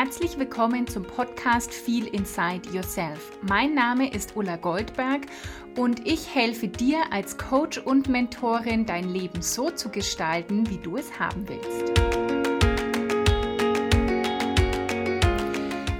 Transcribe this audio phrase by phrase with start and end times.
[0.00, 3.32] Herzlich willkommen zum Podcast Feel Inside Yourself.
[3.42, 5.22] Mein Name ist Ulla Goldberg
[5.76, 10.98] und ich helfe dir als Coach und Mentorin, dein Leben so zu gestalten, wie du
[10.98, 12.00] es haben willst.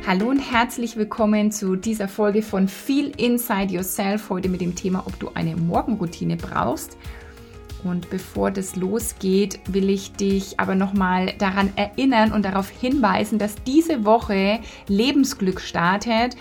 [0.06, 4.30] Hallo und herzlich willkommen zu dieser Folge von Feel Inside Yourself.
[4.30, 6.96] Heute mit dem Thema, ob du eine Morgenroutine brauchst.
[7.84, 13.54] Und bevor das losgeht, will ich dich aber nochmal daran erinnern und darauf hinweisen, dass
[13.66, 16.36] diese Woche Lebensglück startet.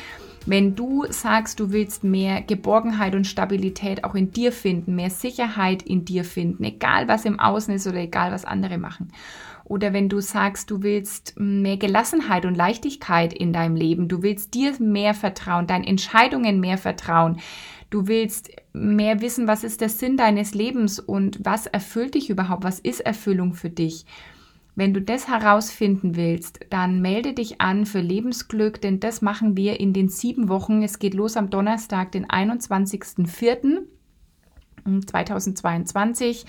[0.46, 5.84] Wenn du sagst, du willst mehr Geborgenheit und Stabilität auch in dir finden, mehr Sicherheit
[5.84, 9.10] in dir finden, egal was im Außen ist oder egal was andere machen.
[9.68, 14.54] Oder wenn du sagst, du willst mehr Gelassenheit und Leichtigkeit in deinem Leben, du willst
[14.54, 17.40] dir mehr vertrauen, deinen Entscheidungen mehr vertrauen,
[17.90, 22.66] Du willst mehr wissen, was ist der Sinn deines Lebens und was erfüllt dich überhaupt?
[22.66, 24.06] Was ist Erfüllung für dich?
[24.76, 29.80] Wenn du das herausfinden willst, dann melde dich an für Lebensglück, denn das machen wir
[29.80, 30.84] in den sieben Wochen.
[30.84, 33.84] Es geht los am Donnerstag, den 21.04.
[35.06, 36.46] 2022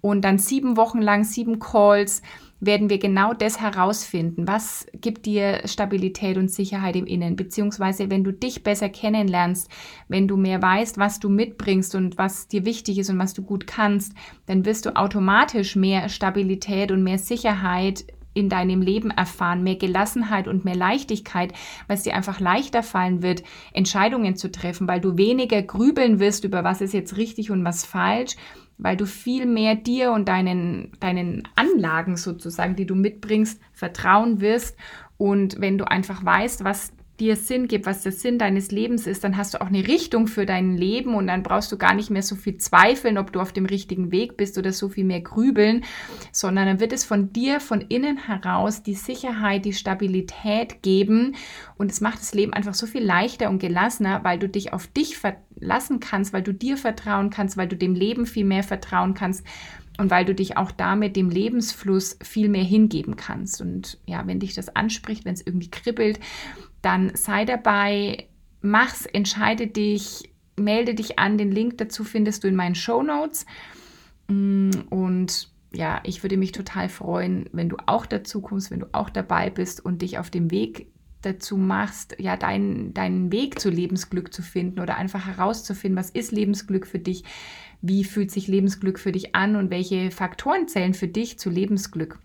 [0.00, 2.20] und dann sieben Wochen lang sieben Calls
[2.60, 4.48] werden wir genau das herausfinden.
[4.48, 7.36] Was gibt dir Stabilität und Sicherheit im Innen?
[7.36, 9.70] Beziehungsweise, wenn du dich besser kennenlernst,
[10.08, 13.42] wenn du mehr weißt, was du mitbringst und was dir wichtig ist und was du
[13.42, 14.12] gut kannst,
[14.46, 18.04] dann wirst du automatisch mehr Stabilität und mehr Sicherheit
[18.36, 21.54] in deinem Leben erfahren, mehr Gelassenheit und mehr Leichtigkeit,
[21.86, 26.44] weil es dir einfach leichter fallen wird, Entscheidungen zu treffen, weil du weniger grübeln wirst
[26.44, 28.36] über was ist jetzt richtig und was falsch,
[28.78, 34.76] weil du viel mehr dir und deinen, deinen Anlagen sozusagen, die du mitbringst, vertrauen wirst.
[35.16, 39.24] Und wenn du einfach weißt, was dir Sinn gibt, was der Sinn deines Lebens ist,
[39.24, 42.10] dann hast du auch eine Richtung für dein Leben und dann brauchst du gar nicht
[42.10, 45.20] mehr so viel zweifeln, ob du auf dem richtigen Weg bist oder so viel mehr
[45.20, 45.84] grübeln,
[46.32, 51.36] sondern dann wird es von dir, von innen heraus die Sicherheit, die Stabilität geben
[51.76, 54.86] und es macht das Leben einfach so viel leichter und gelassener, weil du dich auf
[54.86, 59.14] dich verlassen kannst, weil du dir vertrauen kannst, weil du dem Leben viel mehr vertrauen
[59.14, 59.44] kannst
[59.98, 63.60] und weil du dich auch damit dem Lebensfluss viel mehr hingeben kannst.
[63.60, 66.20] Und ja, wenn dich das anspricht, wenn es irgendwie kribbelt,
[66.86, 68.28] dann sei dabei,
[68.60, 71.36] mach's, entscheide dich, melde dich an.
[71.36, 73.44] Den Link dazu findest du in meinen Show Notes.
[74.28, 78.86] Mm, und ja, ich würde mich total freuen, wenn du auch dazu kommst, wenn du
[78.92, 80.86] auch dabei bist und dich auf dem Weg
[81.22, 86.30] dazu machst, ja, deinen, deinen Weg zu Lebensglück zu finden oder einfach herauszufinden, was ist
[86.30, 87.24] Lebensglück für dich,
[87.82, 92.20] wie fühlt sich Lebensglück für dich an und welche Faktoren zählen für dich zu Lebensglück.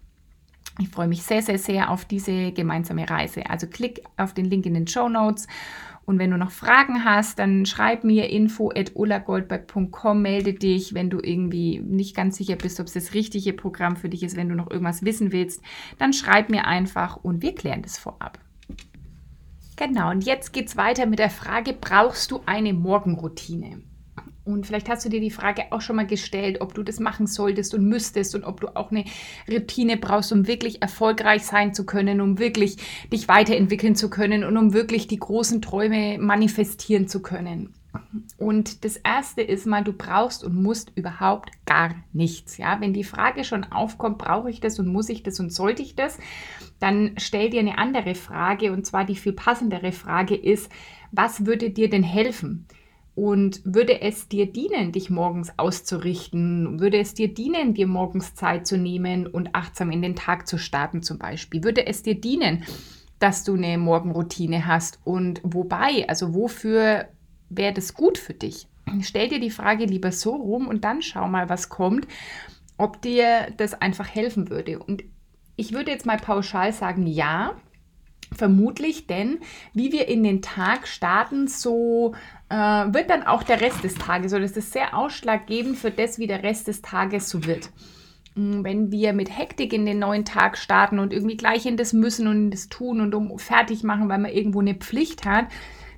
[0.79, 3.49] Ich freue mich sehr, sehr, sehr auf diese gemeinsame Reise.
[3.49, 5.47] Also klick auf den Link in den Show Notes.
[6.05, 11.09] Und wenn du noch Fragen hast, dann schreib mir info at ullagoldberg.com, melde dich, wenn
[11.09, 14.49] du irgendwie nicht ganz sicher bist, ob es das richtige Programm für dich ist, wenn
[14.49, 15.61] du noch irgendwas wissen willst,
[15.99, 18.39] dann schreib mir einfach und wir klären das vorab.
[19.75, 23.81] Genau, und jetzt geht es weiter mit der Frage, brauchst du eine Morgenroutine?
[24.51, 27.27] Und vielleicht hast du dir die Frage auch schon mal gestellt, ob du das machen
[27.27, 29.05] solltest und müsstest und ob du auch eine
[29.49, 32.77] Routine brauchst, um wirklich erfolgreich sein zu können, um wirklich
[33.11, 37.73] dich weiterentwickeln zu können und um wirklich die großen Träume manifestieren zu können.
[38.37, 42.57] Und das erste ist mal, du brauchst und musst überhaupt gar nichts.
[42.57, 45.81] Ja, wenn die Frage schon aufkommt, brauche ich das und muss ich das und sollte
[45.81, 46.17] ich das,
[46.79, 50.71] dann stell dir eine andere Frage und zwar die viel passendere Frage ist,
[51.11, 52.65] was würde dir denn helfen?
[53.21, 56.79] Und würde es dir dienen, dich morgens auszurichten?
[56.79, 60.57] Würde es dir dienen, dir morgens Zeit zu nehmen und achtsam in den Tag zu
[60.57, 61.63] starten zum Beispiel?
[61.63, 62.63] Würde es dir dienen,
[63.19, 64.97] dass du eine Morgenroutine hast?
[65.03, 67.09] Und wobei, also wofür
[67.51, 68.65] wäre das gut für dich?
[69.01, 72.07] Stell dir die Frage lieber so rum und dann schau mal, was kommt,
[72.79, 74.79] ob dir das einfach helfen würde.
[74.79, 75.03] Und
[75.57, 77.53] ich würde jetzt mal pauschal sagen, ja,
[78.35, 79.39] vermutlich, denn
[79.73, 82.13] wie wir in den Tag starten, so
[82.49, 86.19] äh, wird dann auch der Rest des Tages, oder das ist sehr ausschlaggebend für das,
[86.19, 87.69] wie der Rest des Tages so wird.
[88.35, 91.93] Mm, wenn wir mit Hektik in den neuen Tag starten und irgendwie gleich in das
[91.93, 95.47] Müssen und in das Tun und um fertig machen, weil man irgendwo eine Pflicht hat,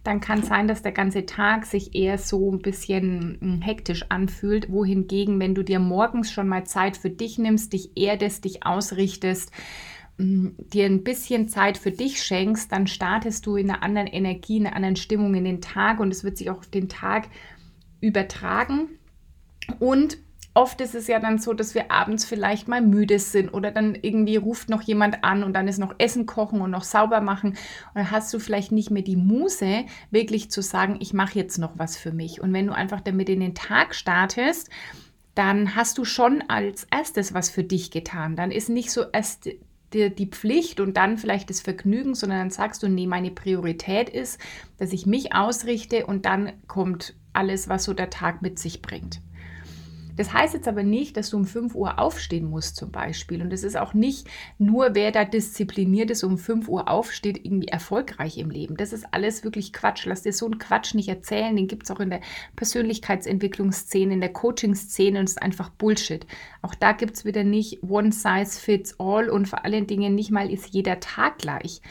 [0.03, 4.05] dann kann es sein, dass der ganze Tag sich eher so ein bisschen mm, hektisch
[4.09, 4.71] anfühlt.
[4.71, 9.51] Wohingegen, wenn du dir morgens schon mal Zeit für dich nimmst, dich erdest, dich ausrichtest,
[10.17, 14.67] dir ein bisschen Zeit für dich schenkst, dann startest du in einer anderen Energie, in
[14.67, 17.29] einer anderen Stimmung in den Tag und es wird sich auch auf den Tag
[17.99, 18.99] übertragen.
[19.79, 20.17] Und
[20.53, 23.95] oft ist es ja dann so, dass wir abends vielleicht mal müde sind oder dann
[23.95, 27.51] irgendwie ruft noch jemand an und dann ist noch Essen kochen und noch sauber machen.
[27.51, 27.57] Und
[27.95, 31.79] dann hast du vielleicht nicht mehr die Muße, wirklich zu sagen, ich mache jetzt noch
[31.79, 32.39] was für mich.
[32.39, 34.69] Und wenn du einfach damit in den Tag startest,
[35.33, 38.35] dann hast du schon als erstes was für dich getan.
[38.35, 39.49] Dann ist nicht so erst
[39.93, 44.09] die, die Pflicht und dann vielleicht das Vergnügen, sondern dann sagst du, nee, meine Priorität
[44.09, 44.39] ist,
[44.77, 49.21] dass ich mich ausrichte und dann kommt alles, was so der Tag mit sich bringt.
[50.15, 53.41] Das heißt jetzt aber nicht, dass du um 5 Uhr aufstehen musst zum Beispiel.
[53.41, 54.27] Und es ist auch nicht
[54.57, 58.77] nur, wer da diszipliniert ist, um 5 Uhr aufsteht, irgendwie erfolgreich im Leben.
[58.77, 60.05] Das ist alles wirklich Quatsch.
[60.05, 61.55] Lass dir so einen Quatsch nicht erzählen.
[61.55, 62.21] Den gibt es auch in der
[62.55, 66.27] Persönlichkeitsentwicklungsszene, in der Coaching-Szene und es ist einfach Bullshit.
[66.61, 70.31] Auch da gibt es wieder nicht One Size Fits All und vor allen Dingen nicht
[70.31, 71.81] mal ist jeder Tag gleich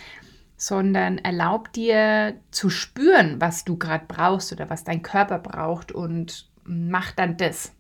[0.62, 6.48] sondern erlaub dir zu spüren, was du gerade brauchst oder was dein Körper braucht und
[6.64, 7.72] mach dann das.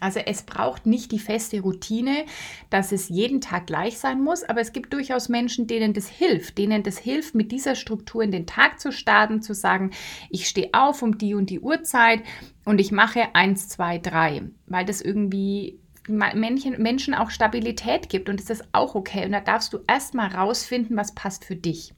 [0.00, 2.24] Also es braucht nicht die feste Routine,
[2.70, 6.58] dass es jeden Tag gleich sein muss, aber es gibt durchaus Menschen, denen das hilft,
[6.58, 9.90] denen das hilft, mit dieser Struktur in den Tag zu starten, zu sagen,
[10.30, 12.22] ich stehe auf um die und die Uhrzeit
[12.64, 18.50] und ich mache eins, zwei, drei, weil das irgendwie Menschen, auch Stabilität gibt und es
[18.50, 19.24] ist auch okay.
[19.24, 21.94] Und da darfst du erstmal rausfinden, was passt für dich.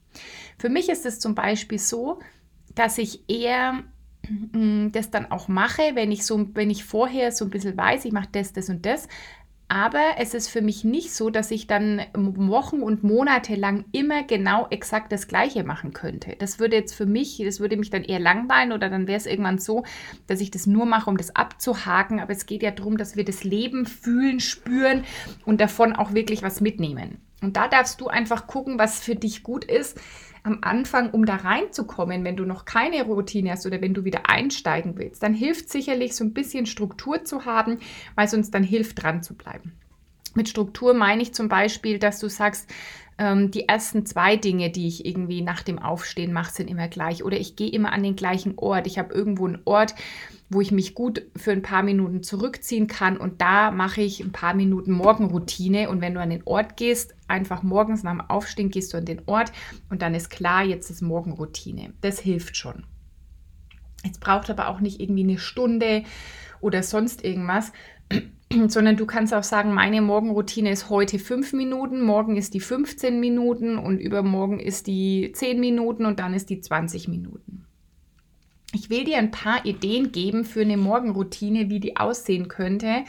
[0.58, 2.18] Für mich ist es zum Beispiel so,
[2.74, 3.84] dass ich eher
[4.92, 8.12] das dann auch mache, wenn ich so, wenn ich vorher so ein bisschen weiß, ich
[8.12, 9.08] mache das, das und das.
[9.70, 14.22] Aber es ist für mich nicht so, dass ich dann Wochen und Monate lang immer
[14.22, 16.36] genau exakt das Gleiche machen könnte.
[16.38, 19.26] Das würde jetzt für mich, das würde mich dann eher langweilen oder dann wäre es
[19.26, 19.84] irgendwann so,
[20.26, 22.18] dass ich das nur mache, um das abzuhaken.
[22.18, 25.04] Aber es geht ja darum, dass wir das Leben fühlen, spüren
[25.44, 27.18] und davon auch wirklich was mitnehmen.
[27.42, 30.00] Und da darfst du einfach gucken, was für dich gut ist
[30.48, 34.28] am Anfang, um da reinzukommen, wenn du noch keine Routine hast oder wenn du wieder
[34.28, 37.78] einsteigen willst, dann hilft sicherlich so ein bisschen Struktur zu haben,
[38.14, 39.74] weil es uns dann hilft, dran zu bleiben.
[40.34, 42.70] Mit Struktur meine ich zum Beispiel, dass du sagst,
[43.18, 47.24] ähm, die ersten zwei Dinge, die ich irgendwie nach dem Aufstehen mache, sind immer gleich.
[47.24, 48.86] Oder ich gehe immer an den gleichen Ort.
[48.86, 49.94] Ich habe irgendwo einen Ort,
[50.50, 54.32] wo ich mich gut für ein paar Minuten zurückziehen kann und da mache ich ein
[54.32, 58.70] paar Minuten Morgenroutine und wenn du an den Ort gehst, einfach morgens nach dem Aufstehen
[58.70, 59.52] gehst du an den Ort
[59.90, 61.92] und dann ist klar, jetzt ist Morgenroutine.
[62.00, 62.84] Das hilft schon.
[64.10, 66.04] Es braucht aber auch nicht irgendwie eine Stunde
[66.60, 67.72] oder sonst irgendwas,
[68.68, 73.20] sondern du kannst auch sagen, meine Morgenroutine ist heute fünf Minuten, morgen ist die 15
[73.20, 77.67] Minuten und übermorgen ist die 10 Minuten und dann ist die 20 Minuten.
[78.72, 83.04] Ich will dir ein paar Ideen geben für eine Morgenroutine, wie die aussehen könnte.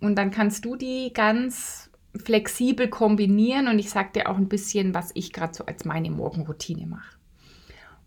[0.00, 4.94] Und dann kannst du die ganz flexibel kombinieren und ich sage dir auch ein bisschen,
[4.94, 7.16] was ich gerade so als meine Morgenroutine mache.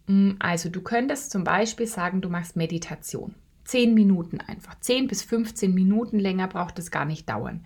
[0.07, 3.35] Mm, also du könntest zum Beispiel sagen, du machst Meditation.
[3.65, 4.79] Zehn Minuten einfach.
[4.79, 7.65] Zehn bis 15 Minuten länger braucht es gar nicht dauern.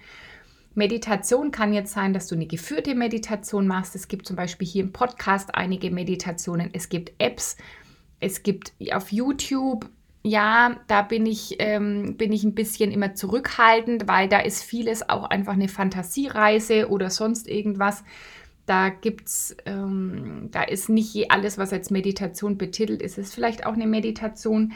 [0.74, 3.94] Meditation kann jetzt sein, dass du eine geführte Meditation machst.
[3.94, 6.70] Es gibt zum Beispiel hier im Podcast einige Meditationen.
[6.74, 7.58] Es gibt Apps,
[8.22, 9.90] es gibt auf YouTube,
[10.24, 15.10] ja, da bin ich, ähm, bin ich ein bisschen immer zurückhaltend, weil da ist vieles
[15.10, 18.04] auch einfach eine Fantasiereise oder sonst irgendwas.
[18.68, 23.74] Da gibt's, ähm, da ist nicht alles, was als Meditation betitelt ist, ist vielleicht auch
[23.74, 24.74] eine Meditation.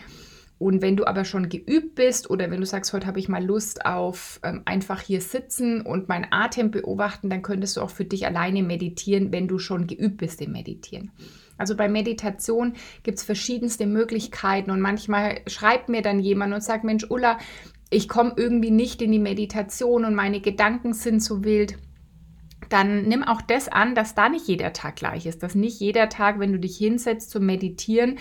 [0.58, 3.44] Und wenn du aber schon geübt bist oder wenn du sagst, heute habe ich mal
[3.44, 8.06] Lust auf ähm, einfach hier sitzen und meinen Atem beobachten, dann könntest du auch für
[8.06, 11.12] dich alleine meditieren, wenn du schon geübt bist im Meditieren.
[11.58, 12.74] Also bei Meditation
[13.04, 17.38] gibt es verschiedenste Möglichkeiten und manchmal schreibt mir dann jemand und sagt, Mensch, Ulla,
[17.90, 21.78] ich komme irgendwie nicht in die Meditation und meine Gedanken sind so wild.
[22.70, 26.10] Dann nimm auch das an, dass da nicht jeder Tag gleich ist, dass nicht jeder
[26.10, 28.18] Tag, wenn du dich hinsetzt zum Meditieren,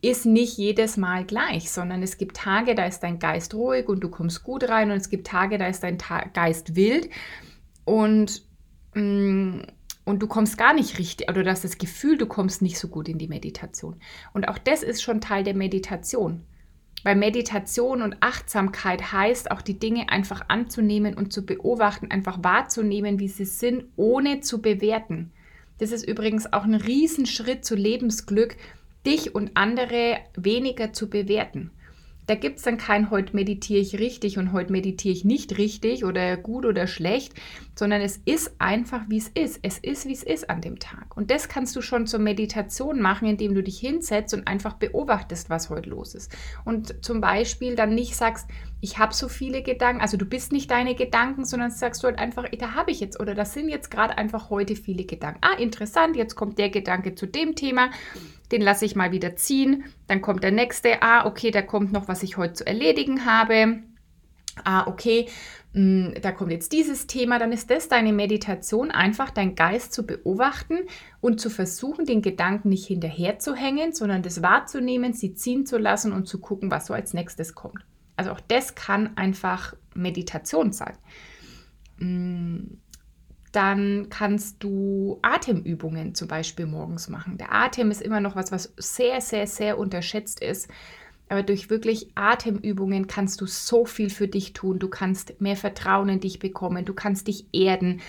[0.00, 4.00] ist nicht jedes Mal gleich, sondern es gibt Tage, da ist dein Geist ruhig und
[4.00, 7.08] du kommst gut rein und es gibt Tage, da ist dein Ta Geist wild
[7.84, 8.42] und
[8.94, 9.62] mh, mm,
[10.08, 12.88] und du kommst gar nicht richtig, oder du hast das Gefühl, du kommst nicht so
[12.88, 13.96] gut in die Meditation.
[14.32, 16.44] Und auch das ist schon Teil der Meditation.
[17.04, 23.18] Weil Meditation und Achtsamkeit heißt, auch die Dinge einfach anzunehmen und zu beobachten, einfach wahrzunehmen,
[23.18, 25.30] wie sie sind, ohne zu bewerten.
[25.76, 28.56] Das ist übrigens auch ein Riesenschritt zu Lebensglück,
[29.04, 31.70] dich und andere weniger zu bewerten.
[32.28, 36.04] Da gibt es dann kein, heute meditiere ich richtig und heute meditiere ich nicht richtig
[36.04, 37.32] oder gut oder schlecht,
[37.74, 39.60] sondern es ist einfach, wie es ist.
[39.62, 41.16] Es ist, wie es ist an dem Tag.
[41.16, 45.48] Und das kannst du schon zur Meditation machen, indem du dich hinsetzt und einfach beobachtest,
[45.48, 46.30] was heute los ist.
[46.66, 48.46] Und zum Beispiel dann nicht sagst,
[48.82, 52.18] ich habe so viele Gedanken, also du bist nicht deine Gedanken, sondern sagst du halt
[52.18, 55.40] einfach, da habe ich jetzt oder das sind jetzt gerade einfach heute viele Gedanken.
[55.40, 57.88] Ah, interessant, jetzt kommt der Gedanke zu dem Thema
[58.52, 59.84] den lasse ich mal wieder ziehen.
[60.06, 63.82] Dann kommt der nächste, ah, okay, da kommt noch, was ich heute zu erledigen habe.
[64.64, 65.26] Ah, okay,
[65.74, 70.06] hm, da kommt jetzt dieses Thema, dann ist das deine Meditation, einfach deinen Geist zu
[70.06, 70.78] beobachten
[71.20, 75.78] und zu versuchen, den Gedanken nicht hinterher zu hängen, sondern das wahrzunehmen, sie ziehen zu
[75.78, 77.84] lassen und zu gucken, was so als nächstes kommt.
[78.16, 80.96] Also auch das kann einfach Meditation sein.
[83.52, 87.38] Dann kannst du Atemübungen zum Beispiel morgens machen.
[87.38, 90.68] Der Atem ist immer noch was, was sehr, sehr, sehr unterschätzt ist.
[91.28, 94.78] Aber durch wirklich Atemübungen kannst du so viel für dich tun.
[94.78, 96.84] Du kannst mehr Vertrauen in dich bekommen.
[96.84, 98.00] Du kannst dich erden.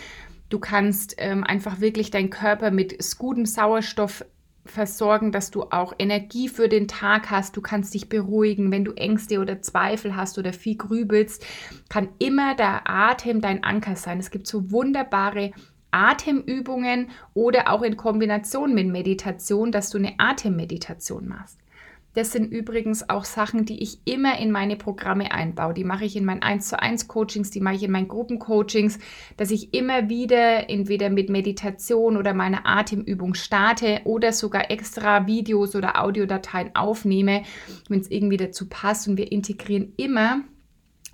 [0.50, 4.26] Du kannst ähm, einfach wirklich deinen Körper mit gutem Sauerstoff
[4.70, 7.58] versorgen, dass du auch Energie für den Tag hast.
[7.58, 11.46] Du kannst dich beruhigen, wenn du Ängste oder Zweifel hast oder viel grübelst,
[11.90, 14.20] kann immer der Atem dein Anker sein.
[14.20, 15.52] Es gibt so wunderbare
[15.92, 21.60] Atemübungen oder auch in Kombination mit Meditation, dass du eine Atemmeditation machst.
[22.14, 25.76] Das sind übrigens auch Sachen, die ich immer in meine Programme einbaue.
[25.76, 28.98] Die mache ich in meinen 1 zu 1 Coachings, die mache ich in meinen Gruppencoachings,
[29.38, 35.76] dass ich immer wieder entweder mit Meditation oder meiner Atemübung starte oder sogar extra Videos
[35.76, 37.44] oder Audiodateien aufnehme,
[37.90, 39.08] wenn es irgendwie dazu passt.
[39.08, 40.42] Und wir integrieren immer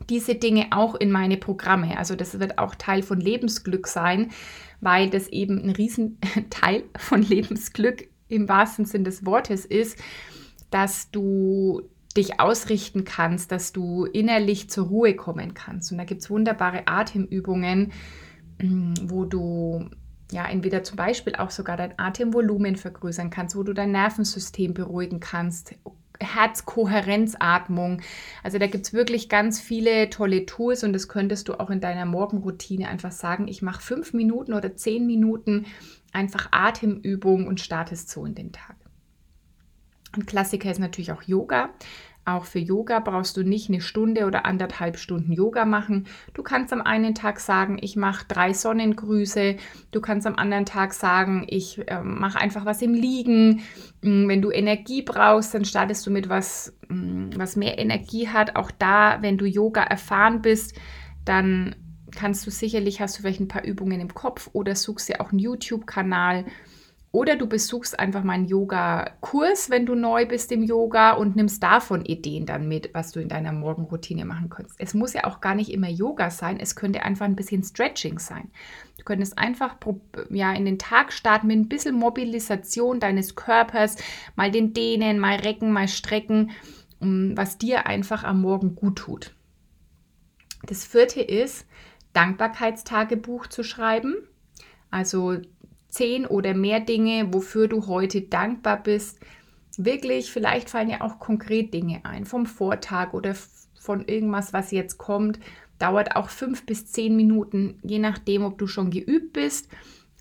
[0.10, 1.98] diese Dinge auch in meine Programme.
[1.98, 4.32] Also das wird auch Teil von Lebensglück sein,
[4.80, 10.00] weil das eben ein Riesenteil von Lebensglück im wahrsten Sinn des Wortes ist
[10.76, 11.84] dass du
[12.18, 15.94] dich ausrichten kannst, dass du innerlich zur Ruhe kommen kannst.
[15.94, 17.94] Und da gibt es wunderbare Atemübungen,
[18.62, 19.90] mm, wo du
[20.34, 25.22] ja entweder zum Beispiel auch sogar dein Atemvolumen vergrößern kannst, wo du dein Nervensystem beruhigen
[25.22, 25.76] kannst.
[26.20, 28.02] Herzkohärenzatmung.
[28.44, 31.80] Also da gibt es wirklich ganz viele tolle Tools und das könntest du auch in
[31.80, 35.68] deiner Morgenroutine einfach sagen, ich mache fünf Minuten oder zehn Minuten
[36.12, 38.76] einfach Atemübung und startest so in den Tag.
[40.16, 41.70] Ein Klassiker ist natürlich auch Yoga.
[42.28, 46.08] Auch für Yoga brauchst du nicht eine Stunde oder anderthalb Stunden Yoga machen.
[46.34, 49.58] Du kannst am einen Tag sagen, ich mache drei Sonnengrüße.
[49.92, 53.62] Du kannst am anderen Tag sagen, ich äh, mache einfach was im Liegen.
[54.02, 58.56] Mm, wenn du Energie brauchst, dann startest du mit was, mm, was mehr Energie hat.
[58.56, 60.74] Auch da, wenn du Yoga erfahren bist,
[61.26, 61.76] dann
[62.16, 65.30] kannst du sicherlich, hast du vielleicht ein paar Übungen im Kopf oder suchst dir auch
[65.30, 66.46] einen YouTube-Kanal
[67.16, 71.64] oder du besuchst einfach mal einen Yoga-Kurs, wenn du neu bist im Yoga und nimmst
[71.64, 74.76] davon Ideen dann mit, was du in deiner Morgenroutine machen könntest.
[74.80, 78.20] Es muss ja auch gar nicht immer Yoga sein, es könnte einfach ein bisschen Stretching
[78.20, 78.52] sein.
[78.98, 79.78] Du könntest einfach
[80.30, 83.96] ja, in den Tag starten mit ein bisschen Mobilisation deines Körpers,
[84.36, 86.52] mal den Dehnen, mal Recken, mal Strecken,
[87.00, 89.34] was dir einfach am Morgen gut tut.
[90.64, 91.66] Das vierte ist,
[92.12, 94.16] Dankbarkeitstagebuch zu schreiben.
[94.92, 95.38] Also
[95.96, 99.20] zehn oder mehr Dinge, wofür du heute dankbar bist.
[99.78, 103.34] Wirklich, vielleicht fallen ja auch konkret Dinge ein, vom Vortag oder
[103.80, 105.40] von irgendwas, was jetzt kommt.
[105.80, 109.70] Dauert auch fünf bis zehn Minuten, je nachdem, ob du schon geübt bist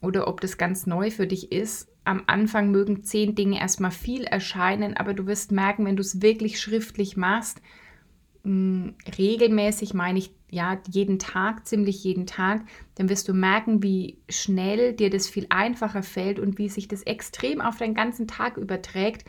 [0.01, 1.89] oder ob das ganz neu für dich ist.
[2.05, 6.23] Am Anfang mögen zehn Dinge erstmal viel erscheinen, aber du wirst merken, wenn du es
[6.23, 7.61] wirklich schriftlich machst,
[8.47, 12.63] regelmäßig meine ich ja jeden Tag, ziemlich jeden Tag,
[12.97, 17.03] dann wirst du merken, wie schnell dir das viel einfacher fällt und wie sich das
[17.03, 19.25] extrem auf deinen ganzen Tag überträgt,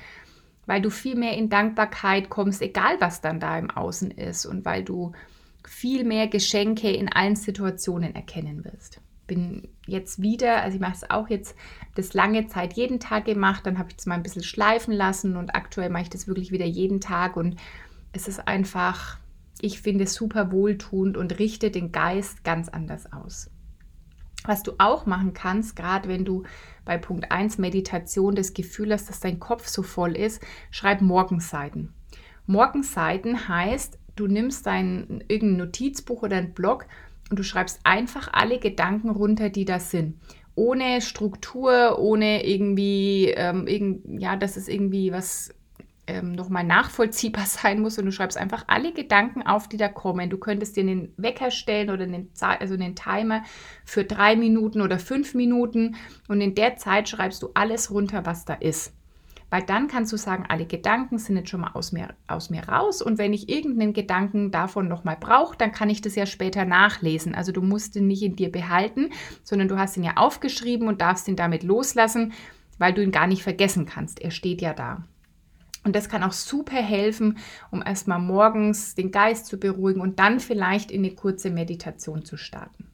[0.66, 4.66] weil du viel mehr in Dankbarkeit kommst, egal was dann da im Außen ist und
[4.66, 5.14] weil du
[5.66, 9.00] viel mehr Geschenke in allen Situationen erkennen wirst.
[9.28, 11.56] Bin jetzt wieder, also ich mache es auch jetzt
[11.96, 15.38] das lange Zeit jeden Tag gemacht, dann habe ich es mal ein bisschen schleifen lassen
[15.38, 17.56] und aktuell mache ich das wirklich wieder jeden Tag und
[18.16, 19.18] es ist einfach,
[19.60, 23.52] ich finde, super wohltuend und richtet den Geist ganz anders aus.
[24.46, 26.44] Was du auch machen kannst, gerade wenn du
[26.86, 30.42] bei Punkt 1 Meditation das Gefühl hast, dass dein Kopf so voll ist,
[30.72, 31.94] schreib Morgenseiten.
[32.46, 36.86] Morgenseiten heißt, du nimmst dein irgendein Notizbuch oder ein Blog
[37.30, 40.20] und du schreibst einfach alle Gedanken runter, die da sind.
[40.54, 45.54] Ohne Struktur, ohne irgendwie, ähm, irgend, ja, dass es irgendwie was
[46.08, 50.30] ähm, nochmal nachvollziehbar sein muss und du schreibst einfach alle Gedanken auf, die da kommen.
[50.30, 53.44] Du könntest dir einen Wecker stellen oder einen, also einen Timer
[53.84, 55.96] für drei Minuten oder fünf Minuten
[56.28, 58.94] und in der Zeit schreibst du alles runter, was da ist.
[59.52, 62.68] Weil dann kannst du sagen, alle Gedanken sind jetzt schon mal aus mir, aus mir
[62.68, 66.66] raus und wenn ich irgendeinen Gedanken davon nochmal brauche, dann kann ich das ja später
[66.66, 67.36] nachlesen.
[67.36, 69.12] Also du musst ihn nicht in dir behalten,
[69.44, 72.34] sondern du hast ihn ja aufgeschrieben und darfst ihn damit loslassen,
[72.80, 74.20] weil du ihn gar nicht vergessen kannst.
[74.20, 75.04] Er steht ja da.
[75.86, 77.38] Und das kann auch super helfen,
[77.70, 82.38] um erstmal morgens den Geist zu beruhigen und dann vielleicht in eine kurze Meditation zu
[82.38, 82.89] starten.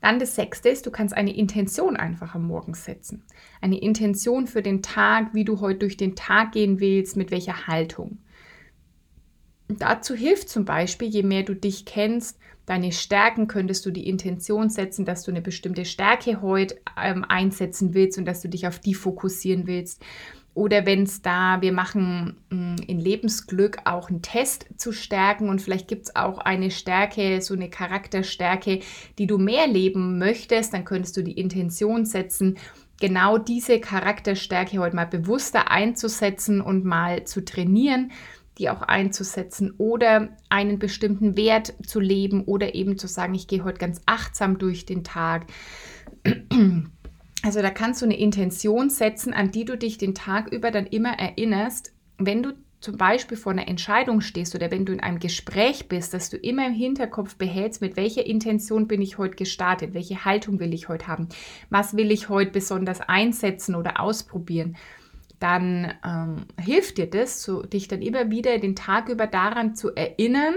[0.00, 3.22] Dann das sechste ist, du kannst eine Intention einfach am Morgen setzen.
[3.60, 7.68] Eine Intention für den Tag, wie du heute durch den Tag gehen willst, mit welcher
[7.68, 8.18] Haltung.
[9.68, 14.68] Dazu hilft zum Beispiel, je mehr du dich kennst, deine Stärken, könntest du die Intention
[14.68, 18.78] setzen, dass du eine bestimmte Stärke heute ähm, einsetzen willst und dass du dich auf
[18.78, 20.02] die fokussieren willst.
[20.58, 25.62] Oder wenn es da, wir machen mm, in Lebensglück auch einen Test zu stärken und
[25.62, 28.80] vielleicht gibt es auch eine Stärke, so eine Charakterstärke,
[29.18, 32.58] die du mehr leben möchtest, dann könntest du die Intention setzen,
[33.00, 38.10] genau diese Charakterstärke heute mal bewusster einzusetzen und mal zu trainieren,
[38.58, 43.62] die auch einzusetzen oder einen bestimmten Wert zu leben oder eben zu sagen, ich gehe
[43.62, 45.46] heute ganz achtsam durch den Tag.
[47.42, 50.86] Also da kannst du eine Intention setzen, an die du dich den Tag über dann
[50.86, 55.18] immer erinnerst, wenn du zum Beispiel vor einer Entscheidung stehst oder wenn du in einem
[55.18, 59.94] Gespräch bist, dass du immer im Hinterkopf behältst, mit welcher Intention bin ich heute gestartet,
[59.94, 61.28] welche Haltung will ich heute haben,
[61.70, 64.76] was will ich heute besonders einsetzen oder ausprobieren,
[65.40, 69.94] dann ähm, hilft dir das, so, dich dann immer wieder den Tag über daran zu
[69.94, 70.54] erinnern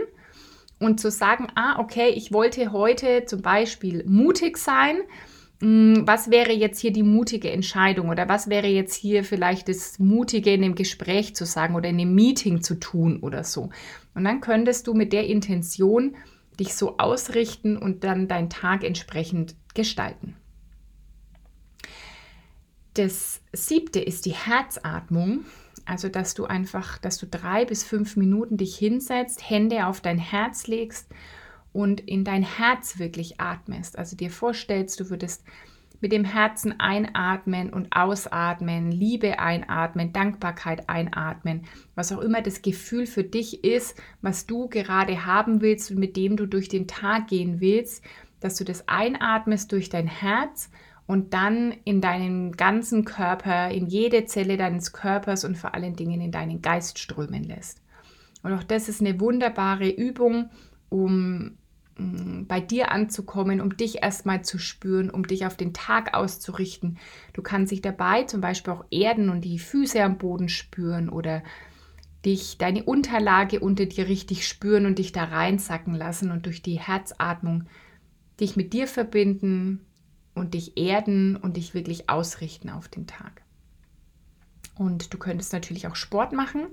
[0.79, 4.97] und zu sagen, ah, okay, ich wollte heute zum Beispiel mutig sein
[5.61, 10.53] was wäre jetzt hier die mutige Entscheidung oder was wäre jetzt hier vielleicht das Mutige
[10.53, 13.69] in dem Gespräch zu sagen oder in dem Meeting zu tun oder so.
[14.15, 16.15] Und dann könntest du mit der Intention
[16.59, 20.35] dich so ausrichten und dann deinen Tag entsprechend gestalten.
[22.95, 25.45] Das siebte ist die Herzatmung.
[25.85, 30.19] Also, dass du einfach, dass du drei bis fünf Minuten dich hinsetzt, Hände auf dein
[30.19, 31.07] Herz legst
[31.73, 33.97] und in dein Herz wirklich atmest.
[33.97, 35.43] Also dir vorstellst, du würdest
[36.01, 43.05] mit dem Herzen einatmen und ausatmen, Liebe einatmen, Dankbarkeit einatmen, was auch immer das Gefühl
[43.05, 47.27] für dich ist, was du gerade haben willst und mit dem du durch den Tag
[47.27, 48.03] gehen willst,
[48.39, 50.71] dass du das einatmest durch dein Herz
[51.05, 56.19] und dann in deinen ganzen Körper, in jede Zelle deines Körpers und vor allen Dingen
[56.19, 57.81] in deinen Geist strömen lässt.
[58.41, 60.49] Und auch das ist eine wunderbare Übung,
[60.89, 61.57] um
[62.47, 66.97] bei dir anzukommen, um dich erstmal zu spüren, um dich auf den Tag auszurichten.
[67.33, 71.43] Du kannst dich dabei zum Beispiel auch erden und die Füße am Boden spüren oder
[72.25, 76.79] dich, deine Unterlage unter dir richtig spüren und dich da reinsacken lassen und durch die
[76.79, 77.65] Herzatmung
[78.39, 79.81] dich mit dir verbinden
[80.33, 83.40] und dich erden und dich wirklich ausrichten auf den Tag.
[84.75, 86.67] Und du könntest natürlich auch Sport machen.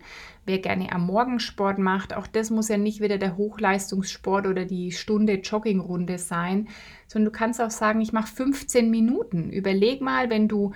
[0.47, 4.65] Wer gerne am Morgen Sport macht, auch das muss ja nicht wieder der Hochleistungssport oder
[4.65, 6.69] die Stunde Joggingrunde sein,
[7.07, 9.51] sondern du kannst auch sagen, ich mache 15 Minuten.
[9.51, 10.73] Überleg mal, wenn du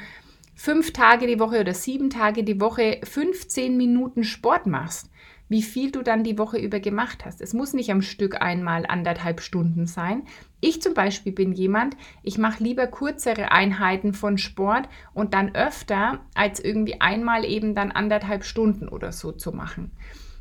[0.54, 5.11] fünf Tage die Woche oder sieben Tage die Woche 15 Minuten Sport machst
[5.52, 7.42] wie viel du dann die Woche über gemacht hast.
[7.42, 10.22] Es muss nicht am Stück einmal anderthalb Stunden sein.
[10.62, 16.20] Ich zum Beispiel bin jemand, ich mache lieber kürzere Einheiten von Sport und dann öfter,
[16.34, 19.90] als irgendwie einmal eben dann anderthalb Stunden oder so zu machen.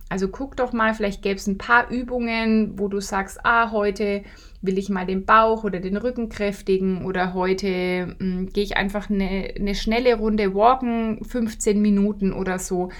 [0.07, 4.23] Also guck doch mal, vielleicht gäbe es ein paar Übungen, wo du sagst, ah, heute
[4.61, 9.09] will ich mal den Bauch oder den Rücken kräftigen oder heute hm, gehe ich einfach
[9.09, 12.91] eine, eine schnelle Runde walken, 15 Minuten oder so.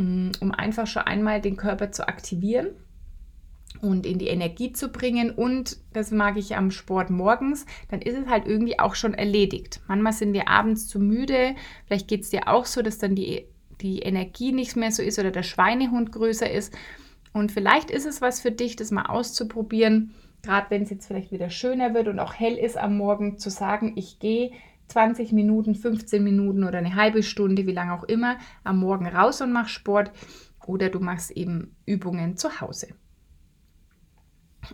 [0.00, 2.68] Mm, um einfach schon einmal den Körper zu aktivieren
[3.82, 5.30] und in die Energie zu bringen.
[5.30, 9.82] Und das mag ich am Sport morgens, dann ist es halt irgendwie auch schon erledigt.
[9.88, 11.54] Manchmal sind wir abends zu müde.
[11.86, 13.44] Vielleicht geht es dir auch so, dass dann die,
[13.82, 16.74] die Energie nicht mehr so ist oder der Schweinehund größer ist.
[17.34, 20.14] Und vielleicht ist es was für dich, das mal auszuprobieren.
[20.42, 23.50] Gerade wenn es jetzt vielleicht wieder schöner wird und auch hell ist am Morgen, zu
[23.50, 24.52] sagen, ich gehe
[24.90, 29.40] 20 Minuten, 15 Minuten oder eine halbe Stunde, wie lange auch immer, am Morgen raus
[29.40, 30.10] und mach Sport
[30.66, 32.88] oder du machst eben Übungen zu Hause.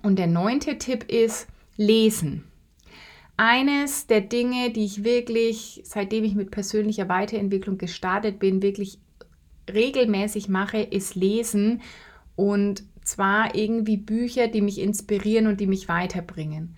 [0.02, 2.44] Und der neunte Tipp ist Lesen.
[3.36, 8.98] Eines der Dinge, die ich wirklich, seitdem ich mit persönlicher Weiterentwicklung gestartet bin, wirklich
[9.72, 11.82] regelmäßig mache, ist Lesen.
[12.34, 16.76] Und zwar irgendwie Bücher, die mich inspirieren und die mich weiterbringen.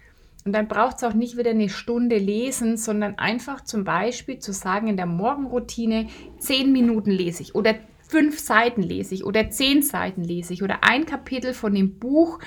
[0.49, 4.55] Und dann braucht es auch nicht wieder eine Stunde lesen, sondern einfach zum Beispiel zu
[4.55, 6.07] sagen, in der Morgenroutine
[6.39, 7.75] zehn Minuten lese ich oder
[8.09, 12.39] fünf Seiten lese ich oder zehn Seiten lese ich oder ein Kapitel von dem Buch,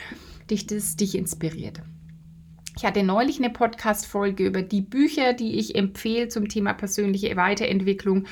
[0.50, 1.84] dich, das dich inspiriert.
[2.76, 8.26] Ich hatte neulich eine Podcast-Folge über die Bücher, die ich empfehle zum Thema persönliche Weiterentwicklung.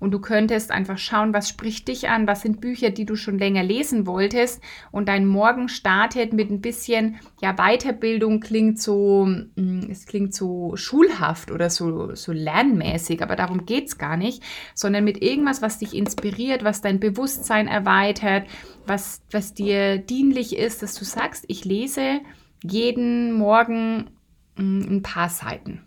[0.00, 3.38] Und du könntest einfach schauen, was spricht dich an, was sind Bücher, die du schon
[3.38, 4.62] länger lesen wolltest.
[4.90, 10.76] Und dein Morgen startet mit ein bisschen, ja, Weiterbildung klingt so, mm, es klingt so
[10.76, 14.42] schulhaft oder so, so lernmäßig, aber darum geht es gar nicht,
[14.74, 18.46] sondern mit irgendwas, was dich inspiriert, was dein Bewusstsein erweitert,
[18.86, 22.20] was, was dir dienlich ist, dass du sagst, ich lese
[22.62, 24.10] jeden Morgen
[24.56, 25.85] mm, ein paar Seiten.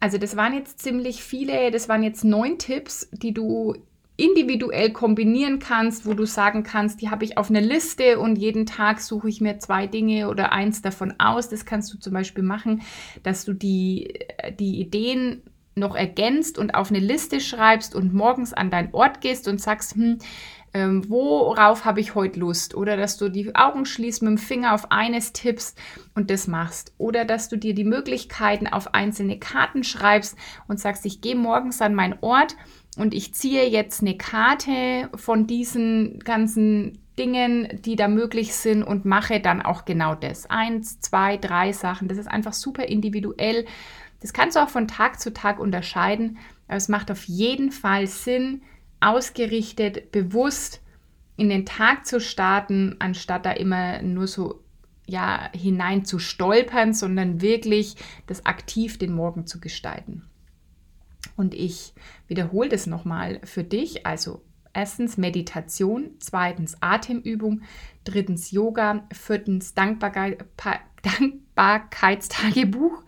[0.00, 3.74] Also das waren jetzt ziemlich viele, das waren jetzt neun Tipps, die du
[4.16, 8.66] individuell kombinieren kannst, wo du sagen kannst, die habe ich auf einer Liste und jeden
[8.66, 11.48] Tag suche ich mir zwei Dinge oder eins davon aus.
[11.48, 12.82] Das kannst du zum Beispiel machen,
[13.22, 14.18] dass du die,
[14.58, 15.42] die Ideen
[15.74, 19.94] noch ergänzt und auf eine Liste schreibst und morgens an deinen Ort gehst und sagst,
[19.94, 20.18] hm,
[20.72, 22.74] ähm, worauf habe ich heute Lust?
[22.74, 25.78] Oder dass du die Augen schließt, mit dem Finger auf eines tippst
[26.14, 26.92] und das machst.
[26.98, 30.36] Oder dass du dir die Möglichkeiten auf einzelne Karten schreibst
[30.68, 32.56] und sagst, ich gehe morgens an meinen Ort
[32.96, 39.04] und ich ziehe jetzt eine Karte von diesen ganzen Dingen, die da möglich sind und
[39.04, 40.48] mache dann auch genau das.
[40.48, 42.08] Eins, zwei, drei Sachen.
[42.08, 43.66] Das ist einfach super individuell.
[44.20, 48.06] Das kannst du auch von Tag zu Tag unterscheiden, aber es macht auf jeden Fall
[48.06, 48.62] Sinn,
[49.00, 50.82] ausgerichtet, bewusst
[51.36, 54.62] in den Tag zu starten, anstatt da immer nur so
[55.06, 60.24] ja, hinein zu stolpern, sondern wirklich das aktiv den Morgen zu gestalten.
[61.36, 61.94] Und ich
[62.28, 64.06] wiederhole das nochmal für dich.
[64.06, 67.62] Also erstens Meditation, zweitens Atemübung,
[68.04, 70.44] drittens Yoga, viertens Dankbarkeit,
[71.02, 73.02] Dankbarkeitstagebuch,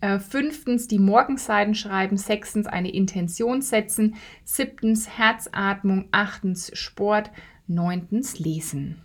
[0.00, 7.30] äh, fünftens die Morgenseiten schreiben, sechstens eine Intention setzen, siebtens Herzatmung, achtens Sport,
[7.66, 9.00] neuntens Lesen.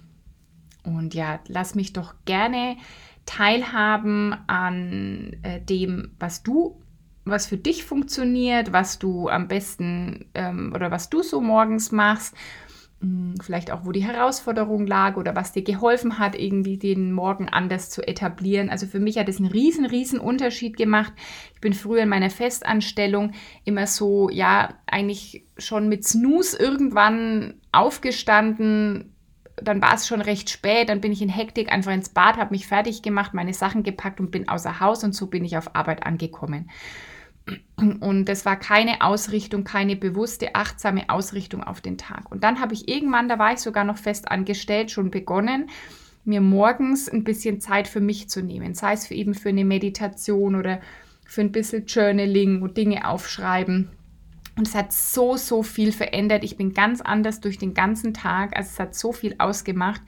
[0.83, 2.77] Und ja, lass mich doch gerne
[3.25, 6.81] teilhaben an äh, dem, was du
[7.25, 12.35] was für dich funktioniert, was du am besten ähm, oder was du so morgens machst.
[13.05, 17.47] Hm, vielleicht auch, wo die Herausforderung lag oder was dir geholfen hat, irgendwie den Morgen
[17.47, 18.69] anders zu etablieren.
[18.69, 21.13] Also für mich hat es einen riesen, riesen Unterschied gemacht.
[21.53, 29.11] Ich bin früher in meiner Festanstellung immer so, ja, eigentlich schon mit Snooze irgendwann aufgestanden,
[29.57, 32.51] dann war es schon recht spät, dann bin ich in Hektik einfach ins Bad, habe
[32.51, 35.75] mich fertig gemacht, meine Sachen gepackt und bin außer Haus und so bin ich auf
[35.75, 36.69] Arbeit angekommen.
[37.77, 42.31] Und das war keine Ausrichtung, keine bewusste, achtsame Ausrichtung auf den Tag.
[42.31, 45.69] Und dann habe ich irgendwann, da war ich sogar noch fest angestellt, schon begonnen,
[46.23, 48.73] mir morgens ein bisschen Zeit für mich zu nehmen.
[48.73, 50.81] Sei es für eben für eine Meditation oder
[51.25, 53.89] für ein bisschen Journaling und Dinge aufschreiben.
[54.57, 56.43] Und es hat so, so viel verändert.
[56.43, 58.55] Ich bin ganz anders durch den ganzen Tag.
[58.55, 60.01] Also es hat so viel ausgemacht.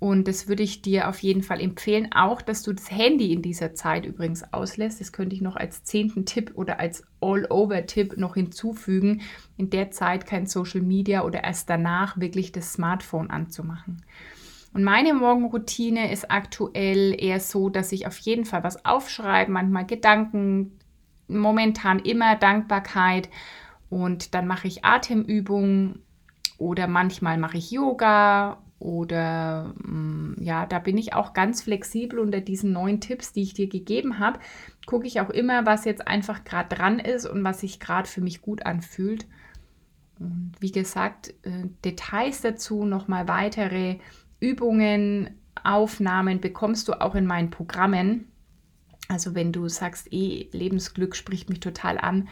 [0.00, 2.12] Und das würde ich dir auf jeden Fall empfehlen.
[2.12, 5.00] Auch, dass du das Handy in dieser Zeit übrigens auslässt.
[5.00, 9.22] Das könnte ich noch als zehnten Tipp oder als All-Over-Tipp noch hinzufügen.
[9.56, 14.02] In der Zeit kein Social Media oder erst danach wirklich das Smartphone anzumachen.
[14.74, 19.86] Und meine Morgenroutine ist aktuell eher so, dass ich auf jeden Fall was aufschreibe, manchmal
[19.86, 20.72] Gedanken,
[21.28, 23.30] momentan immer Dankbarkeit
[23.88, 26.02] und dann mache ich Atemübungen
[26.58, 32.40] oder manchmal mache ich Yoga oder mm, ja, da bin ich auch ganz flexibel unter
[32.40, 34.40] diesen neuen Tipps, die ich dir gegeben habe.
[34.86, 38.20] Gucke ich auch immer, was jetzt einfach gerade dran ist und was sich gerade für
[38.20, 39.26] mich gut anfühlt.
[40.18, 43.98] Und wie gesagt, äh, Details dazu, nochmal weitere
[44.40, 45.30] Übungen,
[45.62, 48.28] Aufnahmen bekommst du auch in meinen Programmen.
[49.08, 52.28] Also wenn du sagst, eh, Lebensglück spricht mich total an,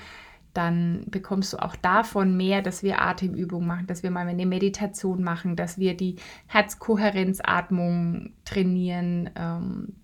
[0.54, 5.22] dann bekommst du auch davon mehr, dass wir Atemübungen machen, dass wir mal eine Meditation
[5.22, 9.30] machen, dass wir die Herzkohärenzatmung trainieren.
[9.34, 9.94] Ähm,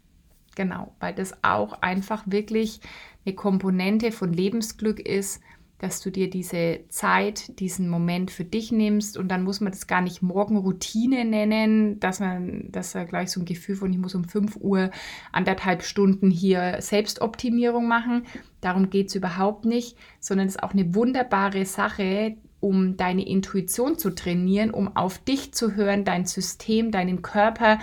[0.54, 2.80] genau, weil das auch einfach wirklich
[3.26, 5.42] eine Komponente von Lebensglück ist
[5.78, 9.86] dass du dir diese Zeit, diesen Moment für dich nimmst und dann muss man das
[9.86, 14.24] gar nicht Morgenroutine nennen, dass man, dass gleich so ein Gefühl von, ich muss um
[14.24, 14.90] 5 Uhr
[15.30, 18.26] anderthalb Stunden hier Selbstoptimierung machen.
[18.60, 23.98] Darum geht es überhaupt nicht, sondern es ist auch eine wunderbare Sache, um deine Intuition
[23.98, 27.78] zu trainieren, um auf dich zu hören, dein System, deinen Körper,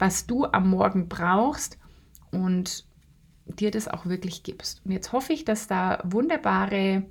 [0.00, 1.78] was du am Morgen brauchst
[2.32, 2.84] und
[3.46, 4.84] dir das auch wirklich gibst.
[4.84, 7.04] Und jetzt hoffe ich, dass da wunderbare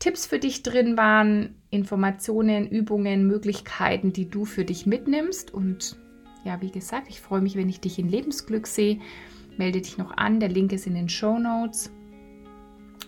[0.00, 5.52] Tipps für dich drin waren, Informationen, Übungen, Möglichkeiten, die du für dich mitnimmst.
[5.52, 5.96] Und
[6.44, 8.98] ja, wie gesagt, ich freue mich, wenn ich dich in Lebensglück sehe.
[9.58, 11.92] Melde dich noch an, der Link ist in den Show Notes.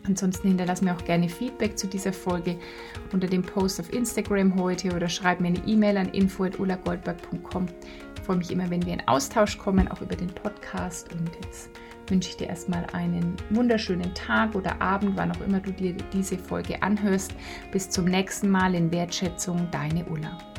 [0.04, 2.58] Ansonsten hinterlass mir auch gerne Feedback zu dieser Folge
[3.12, 7.66] unter dem Post auf Instagram heute oder schreib mir eine E-Mail an info.ulagoldberg.com.
[8.16, 11.12] Ich freue mich immer, wenn wir in Austausch kommen, auch über den Podcast.
[11.12, 11.70] Und jetzt
[12.12, 16.36] wünsche ich dir erstmal einen wunderschönen Tag oder Abend, wann auch immer du dir diese
[16.36, 17.34] Folge anhörst.
[17.72, 20.51] Bis zum nächsten Mal in Wertschätzung, deine Ulla.